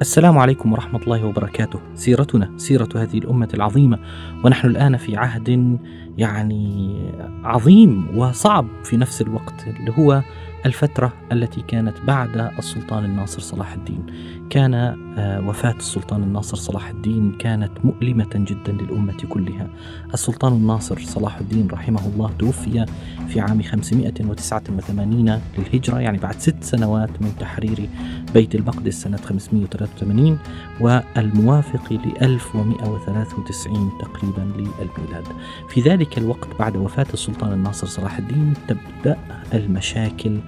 السلام 0.00 0.38
عليكم 0.38 0.72
ورحمة 0.72 1.02
الله 1.02 1.24
وبركاته. 1.24 1.80
سيرتنا 1.94 2.50
سيرة 2.56 2.88
هذه 2.96 3.18
الأمة 3.18 3.48
العظيمة 3.54 3.98
ونحن 4.44 4.68
الآن 4.68 4.96
في 4.96 5.16
عهد 5.16 5.78
يعني 6.18 6.96
عظيم 7.44 8.18
وصعب 8.18 8.66
في 8.84 8.96
نفس 8.96 9.22
الوقت 9.22 9.66
اللي 9.66 9.92
هو 9.98 10.22
الفترة 10.66 11.12
التي 11.32 11.60
كانت 11.60 12.00
بعد 12.06 12.50
السلطان 12.58 13.04
الناصر 13.04 13.40
صلاح 13.40 13.72
الدين 13.72 14.06
كان 14.50 14.96
وفاة 15.18 15.74
السلطان 15.76 16.22
الناصر 16.22 16.56
صلاح 16.56 16.88
الدين 16.88 17.32
كانت 17.38 17.70
مؤلمة 17.84 18.30
جدا 18.34 18.72
للأمة 18.72 19.18
كلها. 19.28 19.68
السلطان 20.14 20.52
الناصر 20.52 20.98
صلاح 20.98 21.38
الدين 21.38 21.68
رحمه 21.70 22.06
الله 22.06 22.30
توفي 22.38 22.86
في 23.28 23.40
عام 23.40 23.62
589 23.62 25.40
للهجرة 25.58 25.98
يعني 25.98 26.18
بعد 26.18 26.40
ست 26.40 26.62
سنوات 26.64 27.10
من 27.22 27.32
تحرير 27.40 27.88
بيت 28.34 28.54
المقدس 28.54 29.02
سنة 29.02 29.16
583 29.16 30.38
والموافق 30.80 31.92
ل 31.92 31.98
1193 32.22 33.90
تقريبا 34.00 34.52
للميلاد. 34.56 35.24
في 35.68 35.80
ذلك 35.80 36.18
الوقت 36.18 36.48
بعد 36.58 36.76
وفاة 36.76 37.06
السلطان 37.14 37.52
الناصر 37.52 37.86
صلاح 37.86 38.18
الدين 38.18 38.54
تبدأ 38.68 39.16
المشاكل 39.54 40.38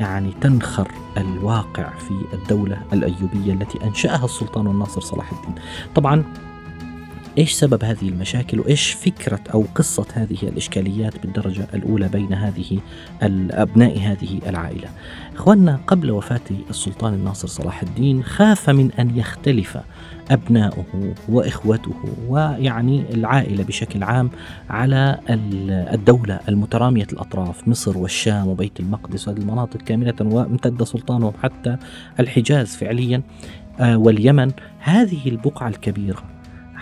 يعني 0.00 0.32
تنخر 0.40 0.88
الواقع 1.16 1.90
في 1.90 2.14
الدولة 2.32 2.82
الأيوبية 2.92 3.52
التي 3.52 3.84
أنشأها 3.84 4.24
السلطان 4.24 4.66
الناصر 4.66 5.00
صلاح 5.00 5.32
الدين. 5.32 5.54
طبعا 5.94 6.24
إيش 7.38 7.52
سبب 7.52 7.84
هذه 7.84 8.08
المشاكل 8.08 8.60
وإيش 8.60 8.92
فكرة 8.92 9.40
أو 9.54 9.64
قصة 9.74 10.06
هذه 10.14 10.38
الإشكاليات 10.42 11.18
بالدرجة 11.22 11.66
الأولى 11.74 12.08
بين 12.08 12.32
هذه 12.32 12.78
ابناء 13.22 13.98
هذه 13.98 14.40
العائلة. 14.46 14.88
إخواننا 15.34 15.80
قبل 15.86 16.10
وفاة 16.10 16.40
السلطان 16.70 17.14
الناصر 17.14 17.48
صلاح 17.48 17.82
الدين 17.82 18.22
خاف 18.22 18.70
من 18.70 18.92
أن 18.92 19.18
يختلف 19.18 19.78
أبناؤه 20.30 21.14
وإخوته 21.28 21.94
ويعني 22.28 23.04
العائلة 23.14 23.64
بشكل 23.64 24.02
عام 24.02 24.30
على 24.70 25.18
الدولة 25.94 26.40
المترامية 26.48 27.06
الأطراف 27.12 27.68
مصر 27.68 27.98
والشام 27.98 28.48
وبيت 28.48 28.80
المقدس 28.80 29.28
وهذه 29.28 29.38
المناطق 29.38 29.80
كاملة 29.82 30.14
وامتد 30.20 30.82
سلطانهم 30.82 31.32
حتى 31.42 31.76
الحجاز 32.20 32.76
فعليا 32.76 33.22
آه، 33.80 33.98
واليمن 33.98 34.50
هذه 34.78 35.28
البقعة 35.28 35.68
الكبيرة 35.68 36.22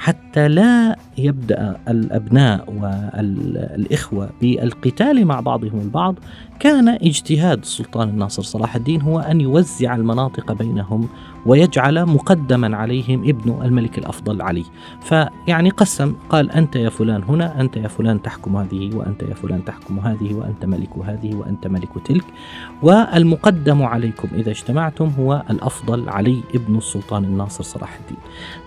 حتى 0.07 0.49
لا 0.49 0.97
يبدأ 1.19 1.77
الأبناء 1.89 2.73
والإخوة 2.73 4.31
بالقتال 4.41 5.27
مع 5.27 5.41
بعضهم 5.41 5.81
البعض 5.81 6.15
كان 6.61 6.89
اجتهاد 6.89 7.59
السلطان 7.59 8.09
الناصر 8.09 8.43
صلاح 8.43 8.77
الدين 8.77 9.03
هو 9.03 9.19
أن 9.19 9.41
يوزع 9.41 9.95
المناطق 9.95 10.53
بينهم 10.53 11.09
ويجعل 11.47 12.07
مقدما 12.07 12.77
عليهم 12.77 13.29
ابن 13.29 13.63
الملك 13.63 13.99
الأفضل 13.99 14.43
علي. 14.43 14.65
فيعني 15.01 15.71
قسم 15.71 16.15
قال 16.29 16.51
أنت 16.51 16.77
يا 16.77 16.89
فلان 16.89 17.23
هنا 17.23 17.61
أنت 17.61 17.77
يا 17.77 17.89
فلان 17.89 18.23
تحكم 18.23 18.57
هذه 18.57 18.95
وأنت 18.95 19.23
يا 19.23 19.35
فلان 19.35 19.65
تحكم 19.65 19.99
هذه 19.99 20.35
وأنت 20.35 20.65
ملك 20.65 20.99
هذه 21.05 21.35
وأنت 21.35 21.67
ملك 21.67 21.91
تلك. 22.05 22.25
والمقدم 22.83 23.83
عليكم 23.83 24.29
إذا 24.35 24.51
اجتمعتم 24.51 25.13
هو 25.19 25.43
الأفضل 25.51 26.09
علي 26.09 26.41
ابن 26.55 26.77
السلطان 26.77 27.25
الناصر 27.25 27.65
صلاح 27.65 27.99
الدين. 28.01 28.19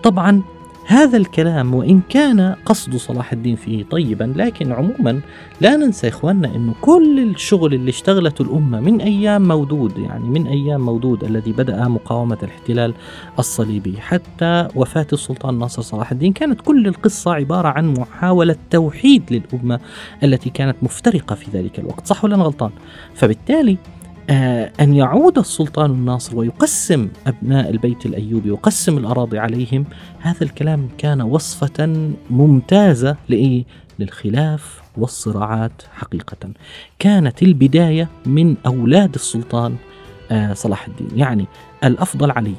طبعا 0.04 0.42
هذا 0.90 1.18
الكلام 1.18 1.74
وإن 1.74 2.02
كان 2.10 2.56
قصد 2.66 2.96
صلاح 2.96 3.34
الدين 3.34 3.56
فيه 3.56 3.84
طيبا 3.84 4.34
لكن 4.36 4.72
عموما 4.72 5.20
لا 5.62 5.76
ننسى 5.76 6.08
إخواننا 6.08 6.56
أنه 6.56 6.74
كل 6.82 7.20
الشغل 7.20 7.74
اللي 7.74 7.90
اشتغلته 7.90 8.42
الأمة 8.42 8.80
من 8.80 9.02
أيام 9.02 9.48
مودود 9.48 9.98
يعني 9.98 10.30
من 10.30 10.48
أيام 10.48 10.82
مودود 10.82 11.24
الذي 11.24 11.52
بدأ 11.52 11.88
مقاومة 11.88 12.38
الاحتلال 12.44 12.94
الصليبي. 13.40 13.98
حتى 14.00 14.68
وفاة 14.76 15.08
السلطان 15.14 15.60
ناصر 15.60 15.82
صلاح 15.82 16.12
الدين 16.12 16.34
كانت 16.34 16.62
كل 16.62 16.88
القصة 16.88 17.34
عبارة 17.34 17.68
عن 17.68 17.94
محاولة 17.94 18.56
توحيد 18.70 19.24
للأمة 19.32 19.80
التي 20.24 20.50
كانت 20.50 20.76
مفترقة 20.82 21.36
في 21.36 21.52
ذلك 21.54 21.80
الوقت. 21.80 22.08
صح 22.08 22.24
ولا 22.24 22.36
غلطان؟ 22.36 22.72
فبالتالي 23.14 23.78
أن 24.30 24.94
يعود 24.94 25.38
السلطان 25.38 25.92
الناصر 25.92 26.38
ويقسم 26.38 27.10
أبناء 27.28 27.70
البيت 27.70 28.06
الأيوبي 28.06 28.52
ويقسم 28.52 28.98
الأراضي 28.98 29.40
عليهم. 29.40 29.86
هذا 30.20 30.44
الكلام 30.44 30.90
كان 30.98 31.22
وصفة 31.22 32.10
ممتازة 32.30 33.16
لإيه؟ 33.30 33.64
للخلاف 34.00 34.82
والصراعات 34.98 35.82
حقيقة. 35.94 36.50
كانت 37.00 37.44
البداية 37.44 38.10
من 38.26 38.56
أولاد 38.66 39.16
السلطان 39.16 39.76
آه، 40.32 40.54
صلاح 40.54 40.88
الدين. 40.88 41.20
يعني 41.20 41.46
الأفضل 41.84 42.32
علي. 42.32 42.54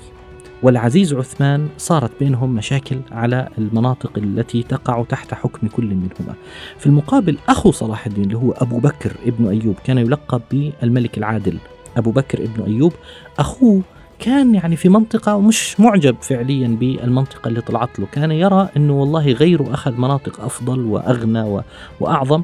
والعزيز 0.63 1.15
عثمان 1.15 1.69
صارت 1.79 2.11
بينهم 2.21 2.55
مشاكل 2.55 3.01
على 3.13 3.49
المناطق 3.59 4.13
التي 4.17 4.63
تقع 4.63 5.05
تحت 5.05 5.35
حكم 5.35 5.67
كل 5.67 5.85
منهما. 5.85 6.35
في 6.79 6.87
المقابل 6.87 7.39
أخو 7.49 7.71
صلاح 7.71 8.07
الدين 8.07 8.25
اللي 8.25 8.37
هو 8.37 8.53
أبو 8.53 8.79
بكر 8.79 9.13
ابن 9.27 9.49
أيوب 9.49 9.75
كان 9.85 9.99
يلقب 9.99 10.43
بالملك 10.51 11.19
العادل 11.19 11.59
أبو 11.97 12.11
بكر 12.11 12.39
ابن 12.45 12.63
أيوب. 12.63 12.93
أخوه 13.39 13.83
كان 14.19 14.55
يعني 14.55 14.77
في 14.77 14.89
منطقة 14.89 15.41
مش 15.41 15.81
معجب 15.81 16.17
فعليا 16.23 16.69
بالمنطقة 16.69 17.49
اللي 17.49 17.61
طلعت 17.61 17.99
له. 17.99 18.07
كان 18.13 18.31
يرى 18.33 18.69
أنه 18.77 19.01
والله 19.01 19.33
غيره 19.33 19.75
أخذ 19.75 19.93
مناطق 19.93 20.41
أفضل 20.41 20.81
وأغنى 20.81 21.63
وأعظم. 22.01 22.43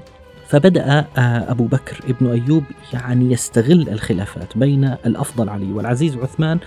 فبدأ 0.49 0.99
آه، 0.99 1.51
أبو 1.51 1.65
بكر 1.65 2.01
ابن 2.09 2.27
أيوب 2.27 2.65
يعني 2.93 3.33
يستغل 3.33 3.89
الخلافات 3.89 4.59
بين 4.59 4.85
الأفضل 4.85 5.49
علي 5.49 5.73
والعزيز 5.73 6.17
عثمان 6.17 6.59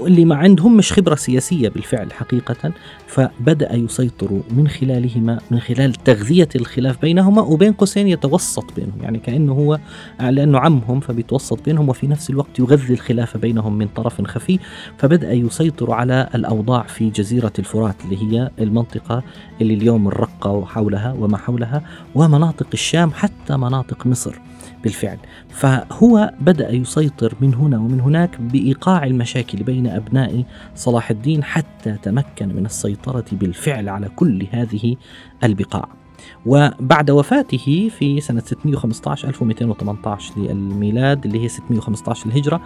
واللي 0.00 0.24
ما 0.24 0.36
عندهم 0.36 0.76
مش 0.76 0.92
خبرة 0.92 1.14
سياسية 1.14 1.68
بالفعل 1.68 2.12
حقيقة 2.12 2.72
فبدأ 3.06 3.74
يسيطر 3.74 4.40
من 4.50 4.68
خلالهما 4.68 5.38
من 5.50 5.60
خلال 5.60 5.92
تغذية 5.92 6.48
الخلاف 6.56 7.00
بينهما 7.00 7.42
وبين 7.42 7.72
قوسين 7.72 8.08
يتوسط 8.08 8.74
بينهم 8.76 9.02
يعني 9.02 9.18
كأنه 9.18 9.52
هو 9.52 9.78
لأنه 10.20 10.58
عمهم 10.58 11.00
فبيتوسط 11.00 11.64
بينهم 11.64 11.88
وفي 11.88 12.06
نفس 12.06 12.30
الوقت 12.30 12.58
يغذي 12.58 12.94
الخلاف 12.94 13.36
بينهم 13.36 13.78
من 13.78 13.88
طرف 13.88 14.22
خفي 14.22 14.58
فبدأ 14.98 15.32
يسيطر 15.32 15.92
على 15.92 16.28
الأوضاع 16.34 16.82
في 16.82 17.10
جزيرة 17.10 17.52
الفرات 17.58 17.96
اللي 18.04 18.16
هي 18.22 18.50
المنطقة 18.58 19.22
اللي 19.60 19.74
اليوم 19.74 20.08
الرقة 20.08 20.50
وحولها 20.50 21.12
وما 21.12 21.36
حولها 21.36 21.82
ومناطق 22.14 22.66
الشام 22.72 23.10
حتى 23.24 23.56
مناطق 23.56 24.06
مصر 24.06 24.34
بالفعل. 24.82 25.18
فهو 25.48 26.32
بدأ 26.40 26.70
يسيطر 26.70 27.34
من 27.40 27.54
هنا 27.54 27.78
ومن 27.78 28.00
هناك 28.00 28.40
بإيقاع 28.40 29.04
المشاكل 29.04 29.62
بين 29.62 29.86
أبناء 29.86 30.44
صلاح 30.74 31.10
الدين 31.10 31.44
حتى 31.44 31.96
تمكن 32.02 32.48
من 32.48 32.66
السيطرة 32.66 33.24
بالفعل 33.32 33.88
على 33.88 34.08
كل 34.08 34.46
هذه 34.50 34.96
البقاع. 35.44 36.03
وبعد 36.46 37.10
وفاته 37.10 37.90
في 37.98 38.20
سنة 38.20 38.40
615 38.40 39.28
1218 39.28 40.32
للميلاد 40.36 41.24
اللي 41.24 41.44
هي 41.44 41.48
615 41.48 42.26
الهجرة 42.26 42.60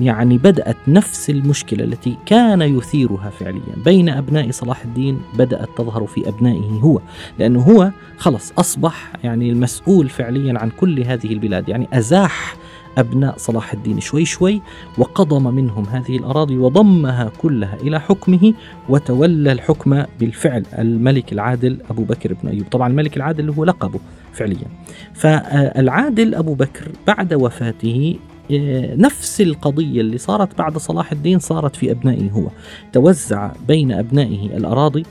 يعني 0.00 0.38
بدأت 0.38 0.76
نفس 0.88 1.30
المشكلة 1.30 1.84
التي 1.84 2.16
كان 2.26 2.62
يثيرها 2.62 3.30
فعليا 3.30 3.74
بين 3.84 4.08
أبناء 4.08 4.50
صلاح 4.50 4.82
الدين 4.84 5.20
بدأت 5.34 5.68
تظهر 5.76 6.06
في 6.06 6.28
أبنائه 6.28 6.80
هو 6.82 7.00
لأنه 7.38 7.60
هو 7.60 7.90
خلص 8.18 8.52
أصبح 8.58 9.12
يعني 9.24 9.50
المسؤول 9.50 10.08
فعليا 10.08 10.58
عن 10.58 10.70
كل 10.70 11.02
هذه 11.02 11.32
البلاد 11.32 11.68
يعني 11.68 11.88
أزاح 11.92 12.56
أبناء 12.98 13.34
صلاح 13.38 13.72
الدين 13.72 14.00
شوي 14.00 14.24
شوي 14.24 14.62
وقضم 14.98 15.54
منهم 15.54 15.84
هذه 15.84 16.16
الأراضي 16.16 16.58
وضمها 16.58 17.32
كلها 17.38 17.74
إلى 17.74 18.00
حكمه 18.00 18.54
وتولى 18.88 19.52
الحكم 19.52 20.02
بالفعل 20.20 20.62
الملك 20.78 21.32
العادل 21.32 21.78
أبو 21.90 22.04
بكر 22.04 22.34
بن 22.42 22.48
أيوب. 22.48 22.66
طبعا 22.70 22.88
الملك 22.88 23.16
العادل 23.16 23.50
هو 23.50 23.64
لقبه 23.64 24.00
فعليا. 24.32 24.66
فالعادل 25.14 26.34
أبو 26.34 26.54
بكر 26.54 26.88
بعد 27.06 27.34
وفاته 27.34 28.16
آه، 28.52 28.94
نفس 28.94 29.40
القضية 29.40 30.00
اللي 30.00 30.18
صارت 30.18 30.58
بعد 30.58 30.78
صلاح 30.78 31.12
الدين 31.12 31.38
صارت 31.38 31.76
في 31.76 31.90
أبنائه 31.90 32.30
هو. 32.30 32.48
توزع 32.92 33.50
بين 33.68 33.92
أبنائه 33.92 34.56
الأراضي 34.56 35.02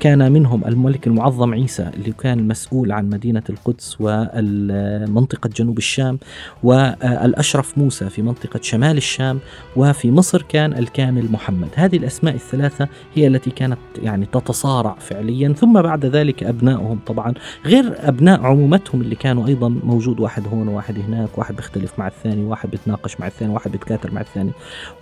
كان 0.00 0.32
منهم 0.32 0.64
الملك 0.66 1.06
المعظم 1.06 1.54
عيسى 1.54 1.90
اللي 1.94 2.12
كان 2.12 2.48
مسؤول 2.48 2.92
عن 2.92 3.10
مدينة 3.10 3.42
القدس 3.50 3.96
ومنطقة 4.00 5.50
جنوب 5.56 5.78
الشام 5.78 6.18
والأشرف 6.62 7.78
موسى 7.78 8.10
في 8.10 8.22
منطقة 8.22 8.60
شمال 8.62 8.96
الشام 8.96 9.38
وفي 9.76 10.10
مصر 10.10 10.42
كان 10.42 10.72
الكامل 10.72 11.32
محمد. 11.32 11.68
هذه 11.74 11.96
الأسماء 11.96 12.34
الثلاثة 12.34 12.88
هي 13.14 13.26
التي 13.26 13.50
كانت 13.50 13.78
يعني 14.02 14.26
تتصارع 14.26 14.96
فعليا 15.00 15.52
ثم 15.52 15.82
بعد 15.82 16.06
ذلك 16.06 16.42
أبنائهم 16.42 16.98
طبعا 17.06 17.34
غير 17.66 17.94
أبناء 18.08 18.40
عمومتهم 18.40 19.00
اللي 19.00 19.14
كانوا 19.14 19.46
أيضا 19.46 19.68
موجود 19.68 20.20
واحد 20.20 20.48
هون 20.48 20.68
وواحد 20.68 20.98
هناك 20.98 21.38
واحد 21.38 21.56
بيختلف 21.56 21.98
مع 21.98 22.06
الثاني 22.06 22.44
واحد 22.44 22.70
بيتناقش 22.70 23.20
مع 23.20 23.26
الثاني 23.26 23.52
واحد 23.52 23.72
بيتكاتر 23.72 24.12
مع 24.12 24.20
الثاني. 24.20 24.50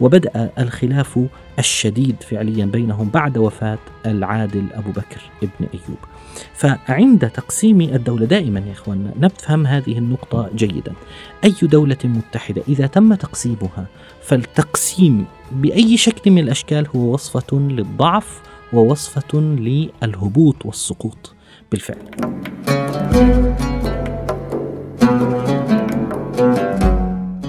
وبدأ 0.00 0.50
الخلاف 0.58 1.18
الشديد 1.58 2.16
فعليا 2.22 2.66
بينهم 2.66 3.08
بعد 3.08 3.38
وفاة 3.38 3.78
العادل 4.06 4.66
أبو 4.72 4.90
بكر 4.90 5.20
ابن 5.42 5.68
أيوب. 5.74 5.98
فعند 6.54 7.30
تقسيم 7.30 7.80
الدولة 7.80 8.26
دائما 8.26 8.60
يا 8.60 8.72
إخواننا 8.72 9.12
نفهم 9.20 9.66
هذه 9.66 9.98
النقطة 9.98 10.50
جيدا. 10.54 10.92
أي 11.44 11.54
دولة 11.62 11.96
متحدة 12.04 12.62
إذا 12.68 12.86
تم 12.86 13.14
تقسيمها 13.14 13.86
فالتقسيم 14.22 15.24
بأي 15.52 15.96
شكل 15.96 16.30
من 16.30 16.38
الأشكال 16.38 16.86
هو 16.96 17.12
وصفة 17.12 17.58
للضعف 17.58 18.40
ووصفة 18.72 19.40
للهبوط 19.40 20.66
والسقوط. 20.66 21.34
بالفعل. 21.72 21.98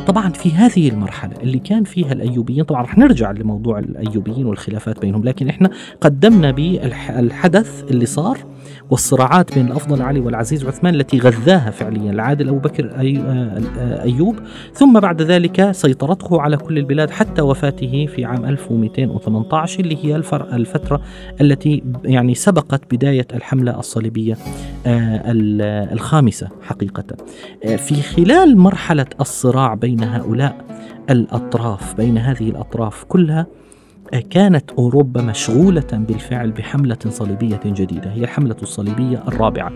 طبعا 0.09 0.29
في 0.29 0.51
هذه 0.51 0.89
المرحلة 0.89 1.33
اللي 1.43 1.59
كان 1.59 1.83
فيها 1.83 2.11
الأيوبيين 2.11 2.63
طبعا 2.63 2.81
رح 2.81 2.97
نرجع 2.97 3.31
لموضوع 3.31 3.79
الأيوبيين 3.79 4.45
والخلافات 4.45 5.01
بينهم 5.01 5.23
لكن 5.23 5.49
إحنا 5.49 5.69
قدمنا 6.01 6.51
بالحدث 6.51 7.83
اللي 7.91 8.05
صار 8.05 8.37
والصراعات 8.89 9.53
بين 9.53 9.67
الأفضل 9.67 10.01
علي 10.01 10.19
والعزيز 10.19 10.65
عثمان 10.65 10.95
التي 10.95 11.19
غذاها 11.19 11.71
فعليا 11.71 12.11
العادل 12.11 12.47
أبو 12.47 12.59
بكر 12.59 12.91
آه، 12.95 14.03
أيوب. 14.03 14.35
ثم 14.73 14.99
بعد 14.99 15.21
ذلك 15.21 15.71
سيطرته 15.71 16.41
على 16.41 16.57
كل 16.57 16.77
البلاد 16.77 17.09
حتى 17.09 17.41
وفاته 17.41 18.05
في 18.15 18.25
عام 18.25 18.45
1218 18.45 19.79
اللي 19.79 20.05
هي 20.05 20.15
الفترة 20.53 21.01
التي 21.41 21.83
يعني 22.03 22.35
سبقت 22.35 22.81
بداية 22.95 23.27
الحملة 23.33 23.79
الصليبية 23.79 24.37
آه، 24.85 25.21
الخامسة 25.93 26.47
حقيقة. 26.61 27.03
آه، 27.65 27.75
في 27.75 28.01
خلال 28.01 28.57
مرحلة 28.57 29.05
الصراع 29.21 29.73
بين 29.73 30.03
هؤلاء 30.17 30.65
الأطراف 31.09 31.93
بين 31.93 32.17
هذه 32.17 32.49
الأطراف 32.49 33.03
كلها 33.03 33.47
كانت 34.29 34.71
أوروبا 34.71 35.21
مشغولة 35.21 35.87
بالفعل 35.93 36.51
بحملة 36.51 36.97
صليبية 37.07 37.59
جديدة 37.65 38.11
هي 38.11 38.23
الحملة 38.23 38.55
الصليبية 38.61 39.23
الرابعة. 39.27 39.71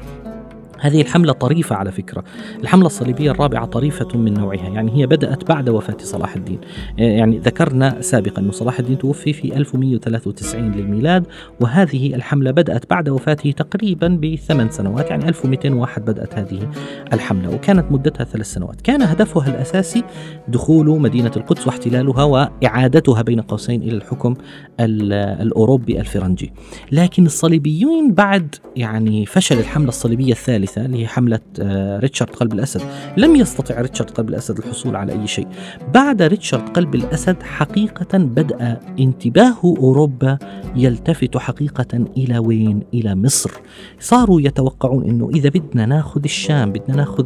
هذه 0.84 1.02
الحملة 1.02 1.34
طريفة 1.34 1.76
على 1.76 1.92
فكرة. 1.92 2.24
الحملة 2.62 2.86
الصليبية 2.86 3.32
الرابعة 3.32 3.66
طريفة 3.66 4.18
من 4.18 4.34
نوعها 4.34 4.70
يعني 4.70 4.92
هي 4.98 5.06
بدأت 5.06 5.48
بعد 5.48 5.70
وفاة 5.70 5.98
صلاح 6.00 6.36
الدين. 6.36 6.60
آه، 7.00 7.02
يعني 7.02 7.40
ذكرنا 7.40 8.02
سابقا 8.02 8.42
أن 8.42 8.52
صلاح 8.52 8.80
الدين 8.80 8.98
توفي 8.98 9.34
في 9.34 9.58
1193 9.58 10.72
للميلاد 10.72 11.26
وهذه 11.62 12.16
الحملة 12.16 12.52
بدأت 12.52 12.90
بعد 12.90 13.10
وفاته 13.10 13.52
تقريبا 13.52 14.08
بثمان 14.08 14.70
سنوات 14.70 15.10
يعني 15.10 15.30
1201 15.30 16.06
بدأت 16.06 16.34
هذه 16.34 16.70
الحملة 17.14 17.56
وكانت 17.56 17.92
مدتها 17.92 18.24
ثلاث 18.24 18.54
سنوات. 18.54 18.82
كان 18.82 19.02
هدفها 19.02 19.50
الأساسي 19.50 20.04
دخول 20.48 21.02
مدينة 21.02 21.32
القدس 21.38 21.68
واحتلالها 21.68 22.24
وإعادتها 22.24 23.22
بين 23.22 23.42
قوسين 23.42 23.82
إلى 23.82 23.96
الحكم 23.96 24.36
الأوروبي 24.80 26.00
الفرنجي. 26.00 26.54
لكن 26.92 27.26
الصليبيون 27.26 28.14
بعد 28.14 28.56
يعني 28.76 29.26
فشل 29.26 29.60
الحملة 29.60 29.90
الصليبية 29.90 30.32
الثالثة. 30.32 30.73
الثالثة 30.74 30.86
اللي 30.86 31.04
هي 31.04 31.08
حملة 31.08 31.40
آه، 31.62 32.00
ريتشارد 32.00 32.30
قلب 32.30 32.54
الأسد. 32.54 32.82
لم 33.18 33.36
يستطع 33.36 33.82
ريتشارد 33.82 34.10
قلب 34.10 34.30
الأسد 34.30 34.58
الحصول 34.58 34.96
على 34.96 35.14
أي 35.14 35.28
شيء. 35.28 35.48
بعد 35.94 36.22
ريتشارد 36.22 36.70
قلب 36.70 36.96
الأسد 36.96 37.44
حقيقة 37.44 38.18
بدأ 38.18 38.80
انتباه 39.00 39.56
أوروبا 39.64 40.38
يلتفت 40.76 41.38
حقيقة 41.38 42.08
إلى 42.18 42.38
وين؟ 42.38 42.84
إلى 42.94 43.16
مصر. 43.16 43.52
صاروا 44.00 44.42
يتوقعون 44.42 45.10
أنه 45.10 45.30
إذا 45.30 45.50
بدنا 45.50 45.86
ناخذ 45.86 46.22
الشام 46.24 46.72
بدنا 46.72 46.98
ناخذ 46.98 47.26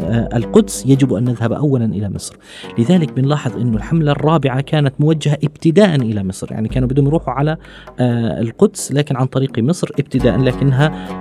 آه، 0.00 0.28
القدس 0.36 0.86
يجب 0.86 1.12
أن 1.14 1.24
نذهب 1.24 1.52
أولا 1.52 1.84
إلى 1.84 2.08
مصر. 2.08 2.36
لذلك 2.78 3.12
بنلاحظ 3.12 3.56
أنه 3.56 3.76
الحملة 3.76 4.12
الرابعة 4.12 4.60
كانت 4.60 4.94
موجهة 4.98 5.38
ابتداء 5.44 5.96
إلى 5.96 6.24
مصر. 6.24 6.52
يعني 6.52 6.68
كانوا 6.68 6.88
بدهم 6.88 7.06
يروحوا 7.06 7.34
على 7.34 7.56
آه، 8.00 8.40
القدس 8.40 8.92
لكن 8.92 9.16
عن 9.16 9.26
طريق 9.26 9.58
مصر 9.58 9.88
ابتداء 9.98 10.38
لكنها 10.38 11.16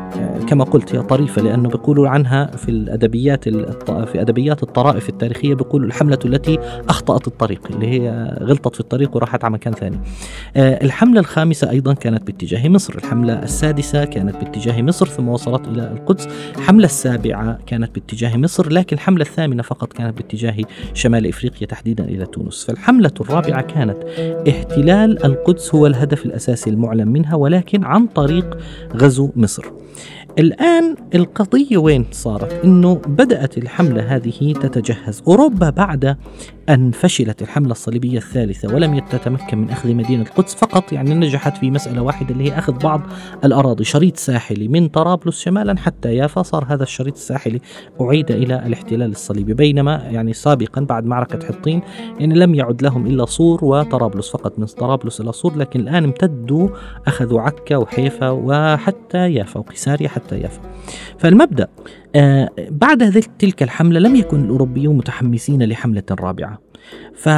كما 0.47 0.63
قلت 0.63 0.95
هي 0.95 1.01
طريفة 1.01 1.41
لأن 1.41 1.64
انه 1.65 1.77
بيقولوا 1.77 2.09
عنها 2.09 2.45
في 2.45 2.69
الأدبيات 2.69 3.49
في 3.83 4.21
أدبيات 4.21 4.63
الطرائف 4.63 5.09
التاريخية 5.09 5.53
بيقولوا 5.53 5.87
الحملة 5.87 6.19
التي 6.25 6.59
أخطأت 6.89 7.27
الطريق 7.27 7.67
اللي 7.71 7.87
هي 7.87 8.35
غلطت 8.41 8.73
في 8.73 8.79
الطريق 8.79 9.15
وراحت 9.15 9.43
على 9.43 9.53
مكان 9.53 9.73
ثاني. 9.73 9.99
آه، 10.55 10.83
الحملة 10.83 11.19
الخامسة 11.19 11.69
أيضا 11.69 11.93
كانت 11.93 12.23
باتجاه 12.23 12.69
مصر، 12.69 12.95
الحملة 12.95 13.43
السادسة 13.43 14.05
كانت 14.05 14.35
باتجاه 14.35 14.81
مصر 14.81 15.05
ثم 15.05 15.29
وصلت 15.29 15.67
إلى 15.67 15.91
القدس، 15.91 16.27
الحملة 16.57 16.85
السابعة 16.85 17.59
كانت 17.65 17.95
باتجاه 17.95 18.37
مصر 18.37 18.71
لكن 18.71 18.95
الحملة 18.95 19.21
الثامنة 19.21 19.63
فقط 19.63 19.93
كانت 19.93 20.17
باتجاه 20.17 20.55
شمال 20.93 21.27
إفريقيا 21.27 21.67
تحديدا 21.67 22.03
إلى 22.03 22.25
تونس، 22.25 22.65
فالحملة 22.65 23.11
الرابعة 23.21 23.61
كانت 23.61 23.97
احتلال 24.49 25.25
القدس 25.25 25.75
هو 25.75 25.87
الهدف 25.87 26.25
الأساسي 26.25 26.69
المعلن 26.69 27.07
منها 27.07 27.35
ولكن 27.35 27.83
عن 27.83 28.07
طريق 28.07 28.57
غزو 28.95 29.31
مصر. 29.35 29.65
الآن 30.39 30.95
القضية 31.45 31.77
وين 31.77 32.05
صارت؟ 32.11 32.53
إنه 32.63 32.95
بدأت 32.95 33.57
الحملة 33.57 34.15
هذه 34.15 34.53
تتجهز، 34.53 35.23
أوروبا 35.27 35.69
بعد 35.69 36.17
أن 36.69 36.91
فشلت 36.91 37.41
الحملة 37.41 37.71
الصليبية 37.71 38.17
الثالثة 38.17 38.75
ولم 38.75 38.99
تتمكن 38.99 39.57
من 39.57 39.69
أخذ 39.69 39.93
مدينة 39.93 40.23
القدس 40.23 40.55
فقط 40.55 40.93
يعني 40.93 41.13
نجحت 41.13 41.57
في 41.57 41.71
مسألة 41.71 42.01
واحدة 42.01 42.29
اللي 42.29 42.43
هي 42.51 42.57
أخذ 42.57 42.73
بعض 42.73 43.01
الأراضي 43.43 43.83
شريط 43.83 44.17
ساحلي 44.17 44.67
من 44.67 44.87
طرابلس 44.87 45.39
شمالا 45.39 45.77
حتى 45.77 46.15
يافا 46.15 46.43
صار 46.43 46.65
هذا 46.69 46.83
الشريط 46.83 47.13
الساحلي 47.13 47.61
أعيد 48.01 48.31
إلى 48.31 48.65
الاحتلال 48.65 49.11
الصليبي 49.11 49.53
بينما 49.53 49.95
يعني 50.11 50.33
سابقا 50.33 50.81
بعد 50.81 51.05
معركة 51.05 51.47
حطين 51.47 51.81
يعني 52.19 52.35
لم 52.35 52.55
يعد 52.55 52.81
لهم 52.81 53.07
إلا 53.07 53.25
صور 53.25 53.65
وطرابلس 53.65 54.29
فقط 54.29 54.59
من 54.59 54.65
طرابلس 54.65 55.21
إلى 55.21 55.31
صور 55.31 55.57
لكن 55.57 55.79
الآن 55.79 56.03
امتدوا 56.03 56.69
أخذوا 57.07 57.41
عكا 57.41 57.77
وحيفا 57.77 58.29
وحتى 58.29 59.33
يافا 59.33 59.59
وقيساريا 59.59 60.07
حتى 60.07 60.39
يافا. 60.39 60.61
فالمبدأ 61.17 61.67
بعد 62.69 63.23
تلك 63.39 63.63
الحملة 63.63 63.99
لم 63.99 64.15
يكن 64.15 64.43
الأوروبيون 64.43 64.97
متحمسين 64.97 65.63
لحملة 65.63 66.03
رابعة. 66.11 66.59
ف 67.17 67.29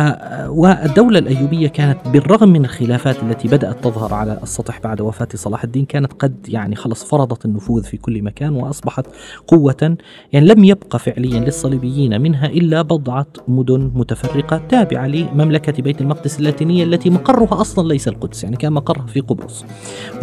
والدولة 0.47 1.19
الأيوبية 1.19 1.67
كانت 1.67 1.97
بالرغم 2.07 2.49
من 2.49 2.65
الخلافات 2.65 3.23
التي 3.23 3.47
بدأت 3.47 3.83
تظهر 3.83 4.13
على 4.13 4.39
السطح 4.43 4.79
بعد 4.79 5.01
وفاة 5.01 5.27
صلاح 5.35 5.63
الدين 5.63 5.85
كانت 5.85 6.13
قد 6.13 6.35
يعني 6.49 6.75
خلص 6.75 7.03
فرضت 7.03 7.45
النفوذ 7.45 7.83
في 7.83 7.97
كل 7.97 8.21
مكان 8.21 8.53
وأصبحت 8.55 9.05
قوة 9.47 9.97
يعني 10.33 10.45
لم 10.47 10.63
يبقى 10.63 10.99
فعليا 10.99 11.39
للصليبيين 11.39 12.21
منها 12.21 12.45
إلا 12.47 12.81
بضعة 12.81 13.27
مدن 13.47 13.91
متفرقة 13.95 14.61
تابعة 14.69 15.07
لمملكة 15.07 15.83
بيت 15.83 16.01
المقدس 16.01 16.39
اللاتينية 16.39 16.83
التي 16.83 17.09
مقرها 17.09 17.61
أصلا 17.61 17.87
ليس 17.87 18.07
القدس 18.07 18.43
يعني 18.43 18.55
كان 18.55 18.73
مقرها 18.73 19.05
في 19.05 19.19
قبرص. 19.19 19.65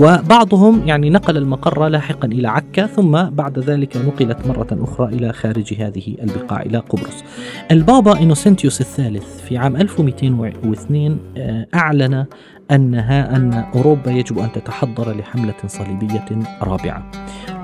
وبعضهم 0.00 0.82
يعني 0.88 1.10
نقل 1.10 1.36
المقر 1.36 1.88
لاحقا 1.88 2.28
إلى 2.28 2.48
عكا 2.48 2.86
ثم 2.86 3.22
بعد 3.22 3.58
ذلك 3.58 3.96
نقلت 3.96 4.46
مرة 4.46 4.66
أخرى 4.72 5.14
إلى 5.14 5.32
خارج 5.32 5.74
هذه 5.74 6.16
البقاع 6.22 6.62
إلى 6.62 6.78
قبرص. 6.78 7.24
البابا 7.70 8.22
إنوسنتيوس 8.22 8.80
الثالث 8.80 9.43
في 9.44 9.58
عام 9.58 9.76
1202 9.76 11.18
آه، 11.36 11.66
أعلن 11.74 12.26
أنها 12.70 13.36
أن 13.36 13.52
أوروبا 13.74 14.10
يجب 14.10 14.38
أن 14.38 14.52
تتحضر 14.52 15.16
لحملة 15.16 15.54
صليبية 15.66 16.24
رابعة. 16.62 17.10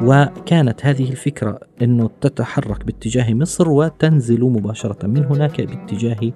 وكانت 0.02 0.86
هذه 0.86 1.10
الفكرة 1.10 1.60
أنه 1.82 2.10
تتحرك 2.20 2.84
باتجاه 2.84 3.34
مصر 3.34 3.68
وتنزل 3.68 4.40
مباشرة 4.40 5.06
من 5.06 5.24
هناك 5.24 5.60
باتجاه 5.60 6.32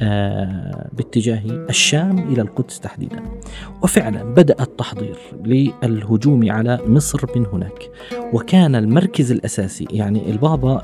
آه 0.00 0.88
باتجاه 0.92 1.42
الشام 1.70 2.18
إلى 2.18 2.42
القدس 2.42 2.80
تحديدا. 2.80 3.22
وفعلا 3.82 4.22
بدأ 4.22 4.56
التحضير 4.60 5.16
للهجوم 5.44 6.50
على 6.50 6.78
مصر 6.86 7.26
من 7.36 7.46
هناك. 7.46 7.90
وكان 8.32 8.74
المركز 8.74 9.32
الأساسي 9.32 9.86
يعني 9.90 10.30
البابا 10.30 10.82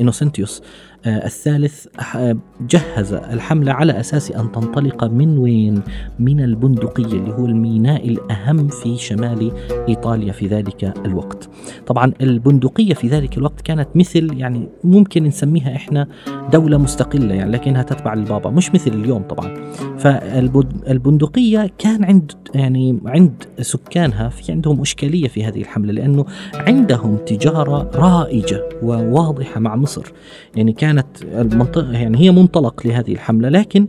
إنوسنتيوس 0.00 0.62
آه 1.06 1.26
الثالث 1.26 1.86
آه، 2.16 2.36
جهز 2.60 3.12
الحملة 3.12 3.72
على 3.72 4.00
أساس 4.00 4.32
أن 4.32 4.52
تنطلق 4.52 5.04
من 5.04 5.38
وين؟ 5.38 5.82
من 6.18 6.40
البندقية 6.40 7.04
اللي 7.04 7.32
هو 7.32 7.46
الميناء 7.46 8.08
الأهم 8.08 8.68
في 8.68 8.96
شمال 8.96 9.52
إيطاليا 9.88 10.32
في 10.32 10.46
ذلك 10.46 10.92
الوقت. 11.04 11.48
طبعا 11.86 12.12
البندقية 12.20 12.94
في 12.94 13.08
ذلك 13.08 13.38
الوقت 13.38 13.60
كانت 13.60 13.88
مثل 13.94 14.38
يعني 14.38 14.68
ممكن 14.84 15.24
نسميها 15.24 15.76
إحنا 15.76 16.08
دولة 16.52 16.78
مستقلة 16.78 17.34
يعني 17.34 17.50
لكنها 17.50 17.82
تتبع 17.82 18.12
البابا 18.12 18.50
مش 18.50 18.74
مثل 18.74 18.90
اليوم 18.90 19.22
طبعا. 19.22 19.72
فالبندقية 19.98 21.70
كان 21.78 22.04
عند 22.04 22.32
يعني 22.54 23.00
عند 23.06 23.44
سكانها 23.60 24.28
في 24.28 24.52
عندهم 24.52 24.80
إشكالية 24.80 25.28
في 25.28 25.44
هذه 25.44 25.60
الحملة 25.60 25.92
لأنه 25.92 26.24
عندهم 26.54 27.16
تجارة 27.16 27.90
رائجة 27.94 28.68
وواضحة 28.82 29.60
مع 29.60 29.76
مصر. 29.76 30.12
يعني 30.56 30.72
كانت 30.72 31.06
المنطقة 31.22 31.92
يعني 31.92 32.18
هي 32.18 32.30
منطلق 32.30 32.86
لهذه 32.86 33.12
الحملة 33.12 33.48
لكن 33.48 33.88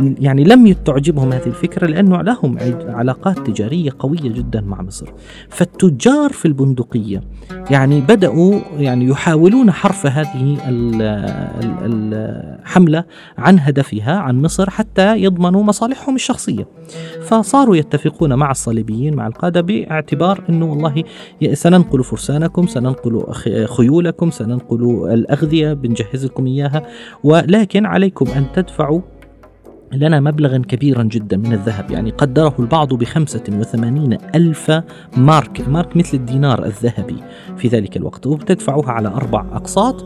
يعني 0.00 0.44
لم 0.44 0.72
تعجبهم 0.72 1.32
هذه 1.32 1.46
الفكرة 1.46 1.86
لأنه 1.86 2.22
لهم 2.22 2.58
علاقات 2.88 3.38
تجارية 3.38 3.90
قوية 3.98 4.32
جدا 4.32 4.60
مع 4.60 4.82
مصر. 4.82 5.12
فالتجار 5.48 6.32
في 6.32 6.48
البندقية 6.48 7.05
يعني 7.70 8.00
بدأوا 8.00 8.60
يعني 8.78 9.04
يحاولون 9.08 9.70
حرف 9.70 10.06
هذه 10.06 10.58
الحملة 11.82 13.04
عن 13.38 13.58
هدفها 13.58 14.16
عن 14.16 14.42
مصر 14.42 14.70
حتى 14.70 15.16
يضمنوا 15.16 15.62
مصالحهم 15.62 16.14
الشخصية. 16.14 16.68
فصاروا 17.22 17.76
يتفقون 17.76 18.34
مع 18.34 18.50
الصليبيين 18.50 19.14
مع 19.14 19.26
القادة 19.26 19.60
باعتبار 19.60 20.44
أنه 20.48 20.66
والله 20.66 21.04
سننقل 21.52 22.04
فرسانكم 22.04 22.66
سننقل 22.66 23.24
خيولكم 23.66 24.30
سننقل 24.30 25.08
الأغذية 25.12 25.72
بنجهز 25.72 26.24
لكم 26.24 26.46
إياها 26.46 26.86
ولكن 27.24 27.86
عليكم 27.86 28.26
أن 28.28 28.46
تدفعوا 28.54 29.00
لنا 29.92 30.20
مبلغا 30.20 30.58
كبيرا 30.58 31.02
جدا 31.02 31.36
من 31.36 31.52
الذهب. 31.52 31.90
يعني 31.90 32.10
قدره 32.10 32.54
البعض 32.58 32.94
بخمسة 32.94 33.42
وثمانين 33.52 34.18
ألف 34.34 34.82
مارك. 35.16 35.68
مارك 35.68 35.96
مثل 35.96 36.16
الدينار 36.16 36.64
الذهبي 36.64 37.16
في 37.56 37.68
ذلك 37.68 37.96
الوقت 37.96 38.26
وبتدفعوها 38.26 38.90
على 38.90 39.08
أربع 39.08 39.44
أقساط. 39.52 40.04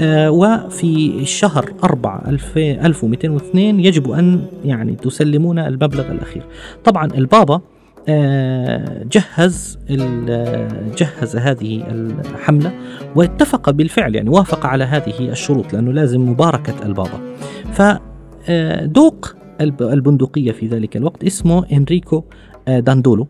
آه 0.00 0.30
وفي 0.30 1.20
الشهر 1.20 1.72
أربع 1.84 2.22
ألف, 2.28 2.58
ألف 2.58 3.04
ومئتين 3.04 3.30
واثنين 3.30 3.80
يجب 3.80 4.10
أن 4.10 4.46
يعني 4.64 4.94
تسلمون 4.94 5.58
المبلغ 5.58 6.10
الأخير. 6.10 6.42
طبعا 6.84 7.06
البابا 7.06 7.60
آه، 8.08 9.06
جهز 9.12 9.78
جهز 10.98 11.36
هذه 11.36 11.84
الحملة 12.34 12.72
واتفق 13.16 13.70
بالفعل 13.70 14.14
يعني 14.14 14.30
وافق 14.30 14.66
على 14.66 14.84
هذه 14.84 15.14
الشروط 15.20 15.72
لأنه 15.72 15.92
لازم 15.92 16.28
مباركة 16.28 16.74
البابا. 16.86 17.20
ف 17.72 17.82
دوق 18.82 19.36
البندقية 19.60 20.52
في 20.52 20.66
ذلك 20.66 20.96
الوقت 20.96 21.24
اسمه 21.24 21.66
إنريكو 21.72 22.24
آه، 22.68 22.80
داندولو. 22.80 23.28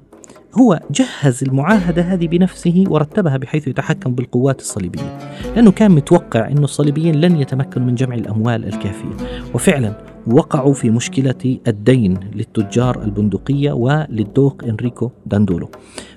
هو 0.59 0.81
جهز 0.91 1.45
المعاهدة 1.45 2.03
هذه 2.03 2.29
بنفسه 2.29 2.85
ورتبها 2.89 3.37
بحيث 3.37 3.69
يتحكم 3.69 4.15
بالقوات 4.15 4.61
الصليبية. 4.61 5.19
لأنه 5.57 5.71
كان 5.71 5.91
متوقع 5.91 6.49
أن 6.49 6.65
الصليبيين 6.65 7.15
لن 7.15 7.37
يتمكنوا 7.37 7.87
من 7.87 7.95
جمع 7.95 8.15
الأموال 8.15 8.65
الكافية. 8.65 9.43
وفعلا 9.55 9.99
وقعوا 10.27 10.73
في 10.73 10.91
مشكلة 10.91 11.59
الدين 11.67 12.19
للتجار 12.35 13.03
البندقية 13.03 13.73
وللدوق 13.73 14.65
إنريكو 14.65 15.11
داندولو. 15.27 15.69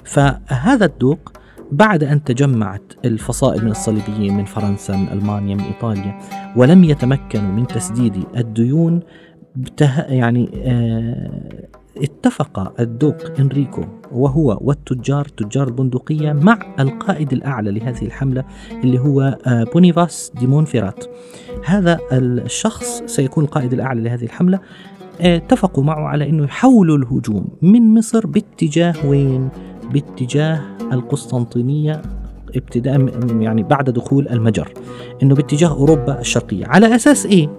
فهذا 0.03 0.85
الدوق 0.85 1.31
بعد 1.71 2.03
أن 2.03 2.23
تجمعت 2.23 2.93
الفصائل 3.05 3.65
من 3.65 3.71
الصليبيين 3.71 4.37
من 4.37 4.45
فرنسا 4.45 4.95
من 4.95 5.07
ألمانيا 5.11 5.55
من 5.55 5.61
إيطاليا 5.61 6.19
ولم 6.55 6.83
يتمكنوا 6.83 7.51
من 7.51 7.67
تسديد 7.67 8.23
الديون 8.37 8.99
يعني 10.09 10.49
آه 10.63 11.67
اتفق 11.97 12.79
الدوق 12.79 13.15
إنريكو 13.39 13.81
وهو 14.11 14.57
والتجار 14.61 15.25
تجار 15.25 15.67
البندقية 15.67 16.33
مع 16.33 16.59
القائد 16.79 17.33
الأعلى 17.33 17.71
لهذه 17.71 18.05
الحملة 18.05 18.43
اللي 18.83 18.99
هو 18.99 19.21
آه 19.47 19.63
بونيفاس 19.63 20.31
دي 20.39 20.47
مونفيرات 20.47 21.05
هذا 21.65 21.99
الشخص 22.11 23.03
سيكون 23.05 23.43
القائد 23.43 23.73
الأعلى 23.73 24.01
لهذه 24.01 24.23
الحملة 24.23 24.59
آه، 25.21 25.37
اتفقوا 25.37 25.83
معه 25.83 26.07
على 26.07 26.29
أنه 26.29 26.43
يحولوا 26.43 26.97
الهجوم 26.97 27.47
من 27.61 27.93
مصر 27.93 28.27
باتجاه 28.27 28.93
وين؟ 29.05 29.49
باتجاه 29.93 30.61
القسطنطينية 30.91 32.01
ابتداء 32.55 33.09
يعني 33.41 33.63
بعد 33.63 33.89
دخول 33.89 34.27
المجر 34.27 34.73
إنه 35.23 35.35
باتجاه 35.35 35.69
أوروبا 35.69 36.19
الشرقية. 36.19 36.65
على 36.67 36.95
أساس 36.95 37.25
إيه؟ 37.25 37.49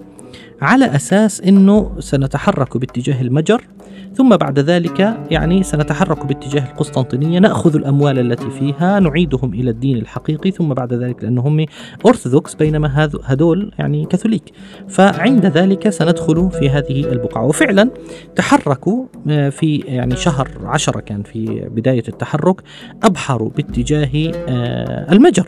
على 0.61 0.85
أساس 0.95 1.41
إنه 1.41 1.91
سنتحرك 1.99 2.77
باتجاه 2.77 3.21
المجر 3.21 3.63
ثم 4.13 4.37
بعد 4.37 4.59
ذلك 4.59 5.17
يعني 5.31 5.63
سنتحرك 5.63 6.25
باتجاه 6.25 6.71
القسطنطينية 6.71 7.39
نأخذ 7.39 7.75
الأموال 7.75 8.19
التي 8.19 8.49
فيها 8.49 8.99
نعيدهم 8.99 9.53
إلى 9.53 9.69
الدين 9.69 9.97
الحقيقي 9.97 10.51
ثم 10.51 10.73
بعد 10.73 10.93
ذلك 10.93 11.23
لأنهم 11.23 11.65
أرثوذكس 12.05 12.55
بينما 12.55 13.09
هذول 13.25 13.71
يعني 13.79 14.05
كاثوليك. 14.05 14.43
فعند 14.87 15.45
ذلك 15.45 15.89
سندخل 15.89 16.51
في 16.51 16.69
هذه 16.69 17.11
البقعة. 17.11 17.45
وفعلا 17.45 17.89
تحركوا 18.35 19.05
آه، 19.29 19.49
في 19.49 19.77
يعني 19.77 20.15
شهر 20.15 20.49
عشرة 20.63 20.99
كان 20.99 21.23
في 21.23 21.69
بداية 21.75 22.03
التحرك 22.07 22.61
أبحروا 23.03 23.49
باتجاه 23.49 24.31
آه، 24.49 25.11
المجر. 25.13 25.47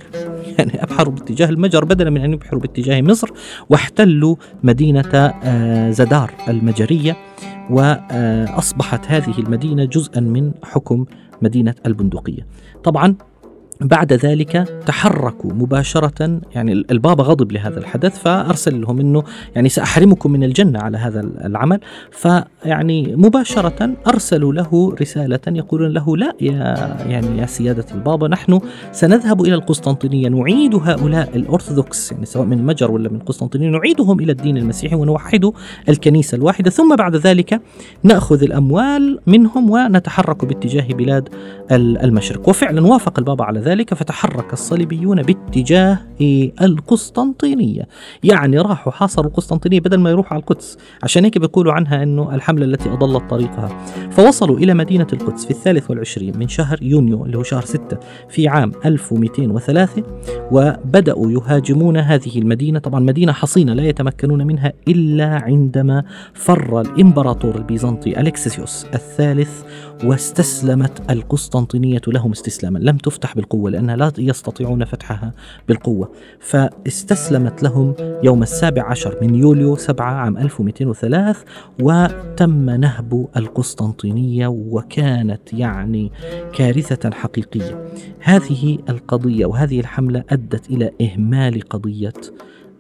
يعني 0.58 0.84
أبحروا 0.84 1.14
باتجاه 1.14 1.50
المجر 1.50 1.86
بدلا 1.86 2.10
من 2.10 2.22
أن 2.22 2.34
يبحروا 2.34 2.62
باتجاه 2.62 3.02
مصر 3.02 3.30
واحتلوا 3.70 4.36
مدينة 4.64 5.34
آه، 5.44 5.92
زدار 5.92 6.32
المجرية. 6.48 7.18
وأصبحت 7.70 9.06
هذه 9.08 9.40
المدينة 9.40 9.86
جزءا 9.86 10.20
من 10.20 10.52
حكم 10.64 11.06
مدينة 11.42 11.76
البندقية. 11.86 12.48
طبعا 12.84 13.16
بعد 13.82 14.14
ذلك 14.14 14.52
تحركوا 14.86 15.54
مباشرة 15.54 16.42
يعني 16.56 16.74
البابا 16.74 17.24
غضب 17.24 17.52
لهذا 17.52 17.80
الحدث 17.80 18.20
فأرسل 18.20 18.82
لهم 18.82 19.00
أنه 19.00 19.24
يعني 19.56 19.70
سأحرمكم 19.70 20.32
من 20.32 20.44
الجنة 20.44 20.80
على 20.80 20.98
هذا 20.98 21.20
العمل. 21.20 21.80
فيعني 22.12 23.16
مباشرة 23.16 23.92
أرسلوا 24.08 24.54
له 24.54 24.96
رسالة 25.02 25.40
يقولون 25.48 25.92
له 25.92 26.18
لا 26.18 26.34
يا 26.42 26.54
يعني 27.08 27.38
يا 27.38 27.46
سيادة 27.46 27.86
البابا 27.96 28.28
نحن 28.28 28.60
سنذهب 28.92 29.42
إلى 29.42 29.54
القسطنطينية 29.54 30.30
نعيد 30.30 30.76
هؤلاء 30.76 31.36
الأرثوذكس 31.36 32.12
يعني 32.12 32.26
سواء 32.26 32.46
من 32.46 32.60
المجر 32.60 32.92
ولا 32.92 33.10
من 33.10 33.16
القسطنطينية 33.16 33.70
نعيدهم 33.70 34.20
إلى 34.20 34.32
الدين 34.32 34.58
المسيحي 34.58 34.96
ونوحد 34.96 35.52
الكنيسة 35.90 36.36
الواحدة 36.36 36.70
ثم 36.70 36.96
بعد 36.96 37.16
ذلك 37.16 37.62
نأخذ 38.04 38.44
الأموال 38.44 39.20
منهم 39.28 39.70
ونتحرك 39.70 40.46
باتجاه 40.46 40.94
بلاد 40.94 41.30
المشرق. 41.72 42.50
وفعلا 42.50 42.88
وافق 42.88 43.20
البابا 43.20 43.44
على 43.44 43.60
ذلك. 43.60 43.69
ذلك 43.70 43.94
فتحرك 43.94 44.54
الصليبيون 44.54 45.22
باتجاه 45.22 46.00
القسطنطينية. 46.62 47.88
يعني 48.24 48.58
راحوا 48.58 48.92
حاصروا 48.92 49.28
القسطنطينية 49.28 49.80
بدل 49.80 49.98
ما 50.00 50.10
يروحوا 50.10 50.34
على 50.34 50.42
القدس. 50.42 50.78
عشان 51.04 51.24
هيك 51.24 51.38
بيقولوا 51.38 51.74
عنها 51.74 52.04
أنه 52.04 52.36
الحملة 52.36 52.66
التي 52.66 52.90
أضلت 52.90 53.30
طريقها. 53.30 53.68
فوصلوا 54.12 54.58
إلى 54.58 54.74
مدينة 54.74 55.08
القدس 55.14 55.46
في 55.46 55.52
الثالث 55.52 55.90
والعشرين 55.90 56.38
من 56.38 56.48
شهر 56.48 56.84
يونيو 56.84 57.26
اللي 57.26 57.38
هو 57.38 57.44
شهر 57.44 57.66
ستة 57.66 57.98
في 58.30 58.48
عام 58.48 58.72
1203 58.86 60.04
وبدأوا 60.52 61.32
يهاجمون 61.32 61.98
هذه 61.98 62.40
المدينة. 62.40 62.80
طبعا 62.80 63.00
مدينة 63.00 63.32
حصينة 63.32 63.74
لا 63.74 63.84
يتمكنون 63.84 64.48
منها 64.48 64.74
إلا 64.88 65.26
عندما 65.26 66.04
فر 66.34 66.82
الإمبراطور 66.82 67.56
البيزنطي 67.56 68.20
ألكسيوس 68.20 68.86
الثالث 68.94 69.64
واستسلمت 70.04 71.12
القسطنطينية 71.12 72.02
لهم 72.08 72.32
استسلاما. 72.32 72.80
لم 72.80 72.98
تفتح 72.98 73.36
بالقوة 73.36 73.59
لأنها 73.68 73.96
لا 73.96 74.12
يستطيعون 74.18 74.86
فتحها 74.86 75.34
بالقوة. 75.68 76.12
فاستسلمت 76.40 77.64
لهم 77.64 77.94
يوم 78.24 78.44
السابع 78.44 78.90
عشر 78.90 79.18
من 79.22 79.36
يوليو 79.36 79.76
سبعة 79.76 80.14
عام 80.14 80.38
1203 80.38 81.40
وتم 81.82 82.70
نهب 82.70 83.28
القسطنطينية 83.38 84.48
وكانت 84.48 85.54
يعني 85.54 86.12
كارثة 86.54 87.10
حقيقية. 87.12 87.86
هذه 88.20 88.78
القضية 88.90 89.46
وهذه 89.46 89.80
الحملة 89.80 90.24
أدت 90.30 90.70
إلى 90.70 90.92
إهمال 91.02 91.62
قضية 91.62 92.14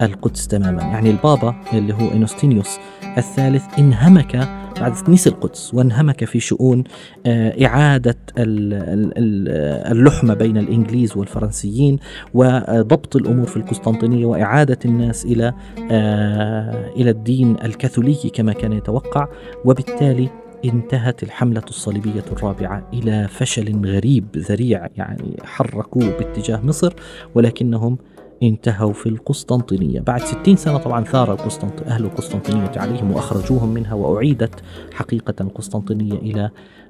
القدس 0.01 0.47
تماما. 0.47 0.81
يعني 0.81 1.09
البابا 1.11 1.55
اللي 1.73 1.93
هو 1.93 2.11
إنوستينيوس 2.11 2.77
الثالث 3.17 3.79
انهمك 3.79 4.35
بعد 4.79 5.09
نسي 5.09 5.29
القدس 5.29 5.73
وانهمك 5.73 6.25
في 6.25 6.39
شؤون 6.39 6.83
آه، 7.25 7.65
إعادة 7.65 8.17
اللحمة 9.91 10.33
بين 10.33 10.57
الإنجليز 10.57 11.17
والفرنسيين 11.17 11.99
وضبط 12.33 13.15
الأمور 13.15 13.47
في 13.47 13.57
القسطنطينية 13.57 14.25
وإعادة 14.25 14.79
الناس 14.85 15.25
إلى 15.25 15.53
آه، 15.91 16.91
إلى 16.95 17.09
الدين 17.09 17.55
الكاثوليكي 17.63 18.29
كما 18.29 18.53
كان 18.53 18.73
يتوقع. 18.73 19.27
وبالتالي 19.65 20.29
انتهت 20.65 21.23
الحملة 21.23 21.63
الصليبية 21.69 22.23
الرابعة 22.31 22.89
إلى 22.93 23.27
فشل 23.27 23.85
غريب 23.85 24.25
ذريع 24.37 24.87
يعني 24.97 25.37
حركوه 25.43 26.09
باتجاه 26.09 26.61
مصر 26.65 26.93
ولكنهم 27.35 27.97
انتهوا 28.43 28.93
في 28.93 29.09
القسطنطينية. 29.09 29.99
بعد 29.99 30.21
ستين 30.21 30.55
سنة 30.55 30.77
طبعا 30.77 31.03
ثار 31.03 31.31
القسطنط... 31.31 31.81
أهل 31.87 32.05
القسطنطينية 32.05 32.71
عليهم 32.75 33.11
وأخرجوهم 33.11 33.69
منها 33.73 33.93
وأعيدت 33.93 34.63
حقيقة 34.93 35.33
القسطنطينية 35.41 36.13
إلى 36.13 36.49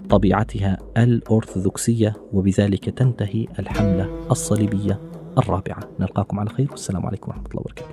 طبيعتها 0.10 0.78
الأرثوذكسية 0.98 2.14
وبذلك 2.34 2.90
تنتهي 2.90 3.48
الحملة 3.60 4.10
الصليبية 4.32 5.00
الرابعة. 5.38 5.80
نلقاكم 6.00 6.40
على 6.40 6.50
خير 6.50 6.68
والسلام 6.72 7.06
عليكم 7.06 7.32
ورحمة 7.32 7.46
الله 7.52 7.62
وبركاته. 7.62 7.90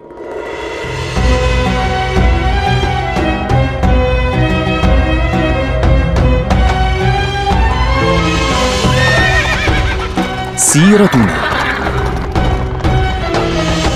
سيرتنا. 10.56 11.55